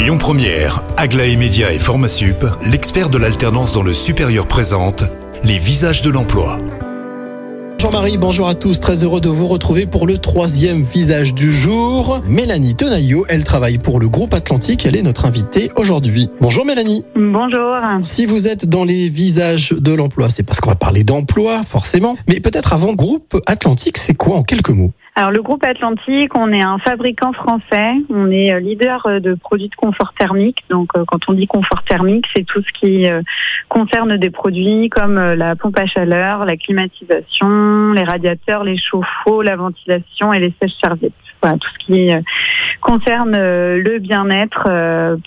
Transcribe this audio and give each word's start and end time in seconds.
Lyon 0.00 0.16
Première, 0.16 0.82
Aglaé 0.96 1.36
Média 1.36 1.74
et 1.74 1.78
Formasup, 1.78 2.46
l'expert 2.64 3.10
de 3.10 3.18
l'alternance 3.18 3.72
dans 3.72 3.82
le 3.82 3.92
supérieur 3.92 4.46
présente 4.46 5.04
les 5.44 5.58
visages 5.58 6.00
de 6.00 6.08
l'emploi. 6.08 6.58
Jean-Marie, 7.78 8.16
bonjour 8.16 8.48
à 8.48 8.54
tous, 8.54 8.80
très 8.80 9.04
heureux 9.04 9.20
de 9.20 9.28
vous 9.28 9.46
retrouver 9.46 9.84
pour 9.84 10.06
le 10.06 10.16
troisième 10.16 10.84
visage 10.84 11.34
du 11.34 11.52
jour. 11.52 12.22
Mélanie 12.26 12.74
Tenaillot, 12.74 13.26
elle 13.28 13.44
travaille 13.44 13.76
pour 13.76 14.00
le 14.00 14.08
groupe 14.08 14.32
Atlantique, 14.32 14.86
elle 14.86 14.96
est 14.96 15.02
notre 15.02 15.26
invitée 15.26 15.70
aujourd'hui. 15.76 16.30
Bonjour 16.40 16.64
Mélanie. 16.64 17.04
Bonjour. 17.14 17.76
Si 18.02 18.24
vous 18.24 18.48
êtes 18.48 18.66
dans 18.66 18.84
les 18.84 19.10
visages 19.10 19.74
de 19.78 19.92
l'emploi, 19.92 20.30
c'est 20.30 20.44
parce 20.44 20.60
qu'on 20.60 20.70
va 20.70 20.76
parler 20.76 21.04
d'emploi, 21.04 21.62
forcément. 21.62 22.16
Mais 22.26 22.40
peut-être 22.40 22.72
avant, 22.72 22.94
groupe 22.94 23.38
Atlantique, 23.44 23.98
c'est 23.98 24.14
quoi 24.14 24.36
en 24.36 24.44
quelques 24.44 24.70
mots? 24.70 24.92
Alors 25.16 25.32
le 25.32 25.42
groupe 25.42 25.64
Atlantique, 25.64 26.36
on 26.36 26.52
est 26.52 26.62
un 26.62 26.78
fabricant 26.78 27.32
français, 27.32 27.94
on 28.10 28.30
est 28.30 28.52
euh, 28.52 28.60
leader 28.60 29.04
euh, 29.06 29.18
de 29.20 29.34
produits 29.34 29.68
de 29.68 29.74
confort 29.74 30.14
thermique. 30.14 30.64
Donc 30.70 30.90
euh, 30.96 31.04
quand 31.06 31.28
on 31.28 31.32
dit 31.32 31.46
confort 31.46 31.82
thermique, 31.82 32.26
c'est 32.34 32.44
tout 32.44 32.62
ce 32.62 32.72
qui 32.72 33.06
concerne 33.68 34.16
des 34.16 34.30
produits 34.30 34.88
comme 34.88 35.16
la 35.16 35.56
pompe 35.56 35.78
à 35.78 35.86
chaleur, 35.86 36.44
la 36.44 36.56
climatisation, 36.56 37.92
les 37.92 38.04
radiateurs, 38.04 38.64
les 38.64 38.76
chauffe-eau, 38.76 39.42
la 39.42 39.56
ventilation 39.56 40.32
et 40.32 40.38
les 40.38 40.54
sèches-serviettes. 40.60 41.12
Voilà, 41.42 41.58
tout 41.58 41.68
ce 41.78 41.86
qui 41.86 42.10
concerne 42.80 43.36
le 43.36 43.98
bien-être 43.98 44.68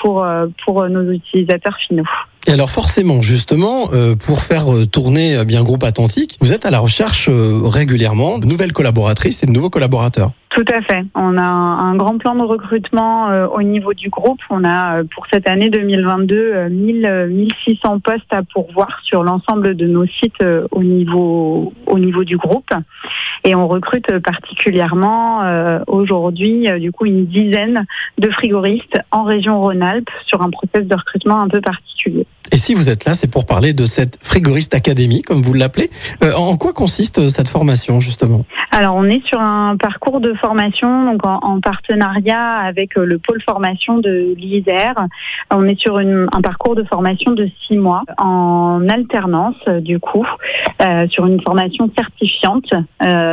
pour 0.00 0.26
pour 0.64 0.88
nos 0.88 1.12
utilisateurs 1.12 1.76
finaux. 1.76 2.04
Et 2.48 2.52
alors 2.52 2.70
forcément, 2.70 3.20
justement, 3.20 3.90
euh, 3.92 4.16
pour 4.16 4.40
faire 4.40 4.72
euh, 4.72 4.86
tourner 4.86 5.36
euh, 5.36 5.44
bien 5.44 5.62
Groupe 5.62 5.84
Atlantique, 5.84 6.38
vous 6.40 6.54
êtes 6.54 6.64
à 6.64 6.70
la 6.70 6.78
recherche 6.78 7.28
régulièrement 7.28 8.38
de 8.38 8.46
nouvelles 8.46 8.72
collaboratrices 8.72 9.42
et 9.42 9.46
de 9.46 9.52
nouveaux 9.52 9.68
collaborateurs. 9.68 10.30
Tout 10.48 10.64
à 10.74 10.80
fait. 10.80 11.04
On 11.14 11.36
a 11.36 11.42
un 11.42 11.94
grand 11.96 12.16
plan 12.16 12.34
de 12.34 12.42
recrutement 12.42 13.28
au 13.52 13.62
niveau 13.62 13.92
du 13.92 14.08
groupe. 14.08 14.40
On 14.48 14.64
a 14.64 15.04
pour 15.04 15.26
cette 15.30 15.46
année 15.46 15.68
2022 15.68 16.70
1000, 16.70 17.28
1600 17.30 18.00
postes 18.00 18.32
à 18.32 18.42
pourvoir 18.42 18.98
sur 19.04 19.22
l'ensemble 19.22 19.76
de 19.76 19.86
nos 19.86 20.06
sites 20.06 20.42
au 20.70 20.82
niveau 20.82 21.74
au 21.86 21.98
niveau 21.98 22.24
du 22.24 22.38
groupe. 22.38 22.70
Et 23.44 23.54
on 23.54 23.68
recrute 23.68 24.18
particulièrement 24.20 25.42
aujourd'hui 25.86 26.66
du 26.80 26.92
coup 26.92 27.04
une 27.04 27.26
dizaine 27.26 27.84
de 28.16 28.30
frigoristes 28.30 28.98
en 29.12 29.24
région 29.24 29.60
Rhône-Alpes 29.60 30.10
sur 30.24 30.40
un 30.40 30.48
process 30.48 30.86
de 30.86 30.94
recrutement 30.94 31.42
un 31.42 31.48
peu 31.48 31.60
particulier. 31.60 32.26
Et 32.52 32.56
si 32.56 32.74
vous 32.74 32.88
êtes 32.88 33.04
là, 33.04 33.14
c'est 33.14 33.30
pour 33.30 33.44
parler 33.44 33.74
de 33.74 33.84
cette 33.84 34.18
frigoriste 34.22 34.74
académie, 34.74 35.22
comme 35.22 35.42
vous 35.42 35.54
l'appelez. 35.54 35.90
Euh, 36.22 36.32
en 36.32 36.56
quoi 36.56 36.72
consiste 36.72 37.18
euh, 37.18 37.28
cette 37.28 37.48
formation, 37.48 38.00
justement? 38.00 38.44
Alors, 38.70 38.94
on 38.94 39.04
est 39.04 39.24
sur 39.26 39.40
un 39.40 39.76
parcours 39.76 40.20
de 40.20 40.32
formation, 40.34 41.12
donc 41.12 41.26
en, 41.26 41.60
partenariat 41.60 42.56
avec 42.56 42.96
euh, 42.96 43.04
le 43.04 43.18
pôle 43.18 43.42
formation 43.42 43.98
de 43.98 44.34
l'ISER. 44.36 44.92
On 45.50 45.66
est 45.66 45.78
sur 45.78 45.98
une, 45.98 46.26
un 46.32 46.40
parcours 46.40 46.74
de 46.74 46.84
formation 46.84 47.32
de 47.32 47.48
six 47.66 47.76
mois, 47.76 48.02
en 48.16 48.88
alternance, 48.88 49.56
du 49.80 49.98
coup, 49.98 50.26
sur 51.10 51.26
une 51.26 51.40
formation 51.42 51.90
certifiante, 51.96 52.72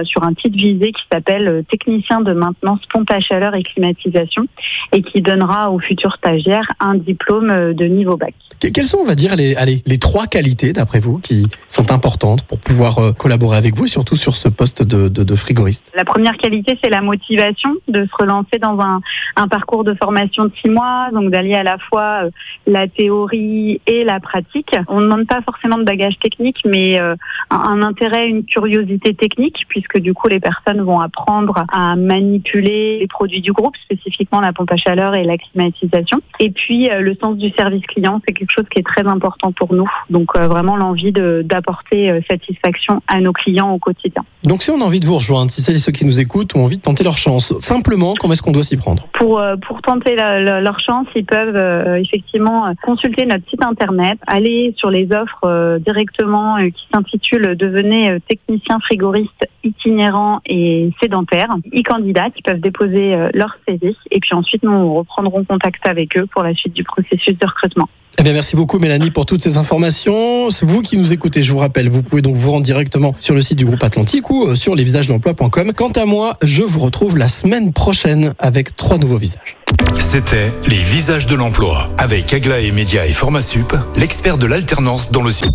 sur 0.04 0.24
un 0.24 0.34
titre 0.34 0.58
visé 0.58 0.92
qui 0.92 1.04
s'appelle 1.12 1.64
technicien 1.70 2.22
de 2.22 2.34
maintenance 2.34 2.80
pompe 2.92 3.12
à 3.12 3.20
chaleur 3.20 3.56
et 3.56 3.64
climatisation, 3.64 4.46
et 4.92 5.02
qui 5.02 5.22
donnera 5.22 5.72
aux 5.72 5.80
futurs 5.80 6.16
stagiaires 6.16 6.72
un 6.80 6.96
diplôme 6.96 7.74
de 7.74 7.86
niveau 7.86 8.18
bac. 8.18 8.34
Quels 8.60 8.86
sont 8.86 9.05
on 9.06 9.08
va 9.08 9.16
dire 9.16 9.36
les, 9.36 9.56
allez, 9.56 9.84
les 9.86 10.00
trois 10.00 10.26
qualités, 10.26 10.74
d'après 10.74 11.00
vous, 11.00 11.20
qui 11.20 11.48
sont 11.68 11.92
importantes 11.92 12.44
pour 12.44 12.60
pouvoir 12.60 12.98
euh, 12.98 13.12
collaborer 13.12 13.56
avec 13.56 13.76
vous, 13.76 13.86
surtout 13.86 14.16
sur 14.16 14.36
ce 14.36 14.50
poste 14.50 14.82
de, 14.82 15.08
de, 15.10 15.36
frigoriste? 15.36 15.94
La 15.96 16.06
première 16.06 16.38
qualité, 16.38 16.78
c'est 16.84 16.90
la 16.90 17.04
motivation 17.04 17.70
de 17.88 18.06
se 18.06 18.16
relancer 18.18 18.58
dans 18.60 18.80
un, 18.80 19.02
un, 19.36 19.48
parcours 19.48 19.84
de 19.84 19.94
formation 19.94 20.46
de 20.46 20.52
six 20.60 20.72
mois, 20.72 21.10
donc 21.14 21.30
d'allier 21.30 21.54
à 21.54 21.62
la 21.62 21.78
fois 21.78 22.26
euh, 22.26 22.30
la 22.66 22.88
théorie 22.88 23.80
et 23.86 24.04
la 24.04 24.20
pratique. 24.20 24.76
On 24.88 25.02
ne 25.02 25.06
demande 25.06 25.28
pas 25.28 25.42
forcément 25.44 25.78
de 25.78 25.84
bagage 25.84 26.18
technique, 26.18 26.64
mais 26.66 27.00
euh, 27.00 27.16
un, 27.52 27.58
un, 27.58 27.82
intérêt, 27.84 28.28
une 28.28 28.44
curiosité 28.44 29.14
technique, 29.14 29.66
puisque 29.68 30.00
du 30.00 30.16
coup, 30.16 30.30
les 30.30 30.40
personnes 30.40 30.82
vont 30.82 31.00
apprendre 31.00 31.64
à 31.72 31.96
manipuler 31.96 32.98
les 33.00 33.08
produits 33.08 33.42
du 33.42 33.52
groupe, 33.52 33.78
spécifiquement 33.78 34.42
la 34.42 34.52
pompe 34.52 34.72
à 34.72 34.78
chaleur 34.78 35.14
et 35.14 35.24
la 35.24 35.38
climatisation. 35.38 36.22
Et 36.40 36.50
puis, 36.50 36.90
le 36.90 37.16
sens 37.22 37.38
du 37.38 37.52
service 37.52 37.86
client, 37.86 38.20
c'est 38.28 38.34
quelque 38.34 38.52
chose 38.52 38.66
qui 38.72 38.80
est 38.80 38.84
très 38.84 38.95
très 38.96 39.08
important 39.08 39.52
pour 39.52 39.74
nous. 39.74 39.90
Donc 40.10 40.30
euh, 40.36 40.48
vraiment 40.48 40.76
l'envie 40.78 41.12
d'apporter 41.12 42.10
euh, 42.10 42.22
satisfaction 42.30 43.02
à 43.08 43.20
nos 43.20 43.34
clients 43.34 43.72
au 43.72 43.80
quotidien. 43.80 44.24
Donc 44.44 44.64
si 44.64 44.72
on 44.72 44.80
a 44.82 44.84
envie 44.84 45.00
de 45.00 45.06
vous 45.06 45.16
rejoindre, 45.16 45.52
si 45.52 45.62
c'est 45.62 45.76
ceux 45.76 45.92
qui 45.92 46.06
nous 46.06 46.20
écoutent 46.20 46.56
ont 46.56 46.64
envie 46.64 46.78
de 46.78 46.82
tenter 46.82 47.04
leur 47.04 47.18
chance, 47.18 47.58
simplement, 47.60 48.14
comment 48.20 48.34
est-ce 48.34 48.42
qu'on 48.42 48.52
doit 48.52 48.64
s'y 48.64 48.78
prendre? 48.78 49.08
Pour, 49.14 49.40
euh, 49.40 49.56
pour 49.58 49.82
tenter 49.82 50.16
leur 50.16 50.80
chance, 50.80 51.08
ils 51.16 51.26
peuvent 51.26 51.98
effectivement 51.98 52.74
consulter 52.84 53.26
notre 53.26 53.48
site 53.50 53.64
internet, 53.64 54.20
aller 54.28 54.74
sur 54.78 54.90
les 54.90 55.08
offres 55.12 55.80
directement 55.80 56.58
qui 56.70 56.88
s'intitulent 56.94 57.56
Devenez 57.56 58.18
technicien 58.28 58.80
frigoriste 58.80 59.48
itinérant 59.64 60.40
et 60.46 60.92
sédentaire. 61.02 61.50
E 61.74 61.82
candidats 61.84 62.30
qui 62.30 62.42
peuvent 62.42 62.60
déposer 62.60 63.16
leur 63.34 63.58
CV 63.68 63.96
et 64.12 64.20
puis 64.20 64.34
ensuite 64.34 64.64
nous 64.64 64.94
reprendrons 64.94 65.44
contact 65.44 65.86
avec 65.88 66.18
eux 66.18 66.28
pour 66.28 66.44
la 66.44 66.54
suite 66.54 66.74
du 66.74 66.84
processus 66.84 67.38
de 67.38 67.46
recrutement. 67.46 67.90
Eh 68.18 68.24
bien, 68.24 68.34
merci 68.34 68.56
beaucoup 68.56 68.80
Mélanie 68.80 69.12
pour 69.12 69.26
toutes 69.26 69.44
ces 69.44 69.58
informations. 69.58 70.50
C'est 70.50 70.66
vous 70.66 70.82
qui 70.82 70.98
nous 70.98 71.12
écoutez, 71.12 71.44
je 71.44 71.52
vous 71.52 71.58
rappelle, 71.58 71.90
vous 71.90 72.02
pouvez 72.02 72.22
donc 72.22 72.36
vous 72.36 72.52
rendre 72.52 72.64
directement 72.64 73.14
sur 73.20 73.36
le 73.36 73.42
site 73.42 73.58
du 73.58 73.66
groupe 73.66 73.84
Atlantique 73.84 74.30
ou 74.30 74.48
euh, 74.48 74.56
sur 74.56 74.76
lesvisagesdelemploi.com. 74.76 75.74
Quant 75.74 75.92
à 75.92 76.06
moi, 76.06 76.38
je 76.42 76.64
vous 76.64 76.80
retrouve 76.80 77.18
la 77.18 77.28
semaine 77.28 77.74
prochaine 77.74 78.34
avec 78.40 78.76
trois 78.76 78.98
nouveaux 78.98 79.18
visages. 79.18 79.58
C'était 80.00 80.52
Les 80.68 80.78
Visages 80.78 81.28
de 81.28 81.36
l'Emploi 81.36 81.90
avec 81.98 82.34
Aglaé 82.34 82.72
Média 82.72 83.06
et 83.06 83.12
Formasup, 83.12 83.76
l'expert 83.98 84.38
de 84.38 84.46
l'alternance 84.46 85.12
dans 85.12 85.22
le 85.22 85.32
sud. 85.32 85.52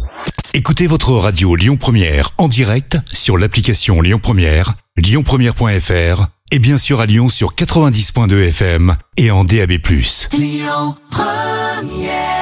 Écoutez 0.53 0.87
votre 0.87 1.13
radio 1.13 1.57
Lyon 1.57 1.77
Première 1.77 2.31
en 2.37 2.49
direct 2.49 2.99
sur 3.13 3.39
l'application 3.39 4.03
Lyon 4.03 4.19
Première, 4.23 4.75
lyonpremière.fr 4.97 6.27
et 6.53 6.59
bien 6.59 6.77
sûr 6.77 7.01
à 7.01 7.07
Lyon 7.07 7.29
sur 7.29 7.55
90.2 7.55 8.49
FM 8.49 8.97
et 9.17 9.31
en 9.31 9.45
DAB+. 9.45 9.73
Lyon 10.33 10.97
Première 11.11 12.40